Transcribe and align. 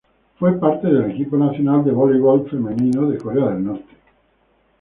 Fue 0.39 0.57
parte 0.59 0.87
del 0.91 1.11
equipo 1.11 1.37
nacional 1.37 1.85
de 1.85 1.91
voleibol 1.91 2.49
femenino 2.49 3.07
de 3.07 3.19
Corea 3.19 3.49
del 3.51 3.63
Norte. 3.65 3.95